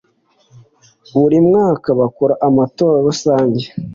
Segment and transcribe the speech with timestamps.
[1.19, 3.65] Buri mwaka bakora amatora rusange